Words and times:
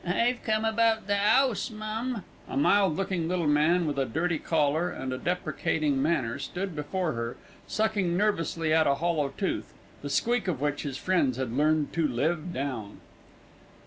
"I've 0.03 0.41
come 0.43 0.65
about 0.65 1.05
the 1.05 1.13
'ouse, 1.13 1.69
mum." 1.69 2.23
A 2.49 2.57
mild 2.57 2.95
looking 2.97 3.27
little 3.27 3.45
man 3.45 3.85
with 3.85 3.99
a 3.99 4.05
dirty 4.05 4.39
collar 4.39 4.89
and 4.89 5.13
a 5.13 5.17
deprecating 5.19 6.01
manner 6.01 6.39
stood 6.39 6.75
before 6.75 7.11
her, 7.11 7.37
sucking 7.67 8.17
nervously 8.17 8.73
at 8.73 8.87
a 8.87 8.95
hollow 8.95 9.29
tooth, 9.37 9.75
the 10.01 10.09
squeak 10.09 10.47
of 10.47 10.59
which 10.59 10.81
his 10.81 10.97
friends 10.97 11.37
had 11.37 11.53
learned 11.55 11.93
to 11.93 12.07
live 12.07 12.51
down. 12.51 12.99